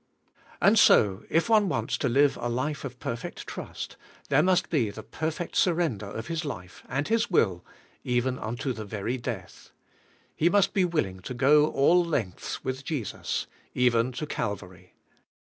And 0.59 0.79
so, 0.79 1.25
if 1.29 1.47
one 1.47 1.69
wants 1.69 1.95
to 1.99 2.09
live 2.09 2.35
a 2.37 2.49
life 2.49 2.83
of 2.83 2.97
perfect 2.99 3.45
trust, 3.45 3.97
there 4.29 4.41
must 4.41 4.71
be 4.71 4.89
the 4.89 5.03
perfect 5.03 5.55
surrender 5.55 6.07
of 6.07 6.25
his 6.25 6.43
life, 6.43 6.81
and 6.89 7.07
his 7.07 7.29
will, 7.29 7.63
even 8.03 8.39
unto 8.39 8.73
the 8.73 8.83
very 8.83 9.17
death. 9.19 9.69
He 10.35 10.49
must 10.49 10.73
be 10.73 10.85
will 10.85 11.05
ing 11.05 11.19
to 11.19 11.35
go 11.35 11.67
all 11.67 12.03
lengths 12.03 12.63
with 12.63 12.83
Jesus, 12.83 13.45
even 13.75 14.11
to 14.13 14.25
Calvary. 14.25 14.95